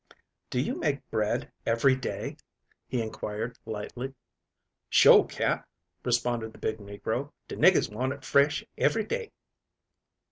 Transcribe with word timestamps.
"Do 0.49 0.59
you 0.59 0.77
make 0.79 1.07
bread 1.11 1.51
every 1.63 1.95
day?" 1.95 2.37
he 2.87 3.03
inquired 3.03 3.59
lightly. 3.67 4.15
"Sho', 4.89 5.25
Cap," 5.25 5.69
responded 6.03 6.53
the 6.53 6.57
big 6.57 6.79
negro. 6.79 7.31
"De 7.47 7.55
niggers 7.55 7.93
want 7.93 8.11
hit 8.11 8.25
fresh 8.25 8.65
every 8.79 9.03
day." 9.03 9.31